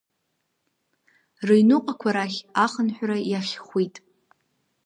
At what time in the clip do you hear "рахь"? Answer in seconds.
2.15-2.39